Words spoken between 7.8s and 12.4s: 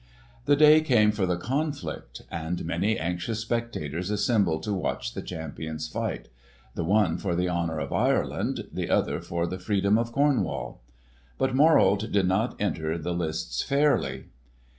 Ireland, the other for the freedom of Cornwall. But Morold did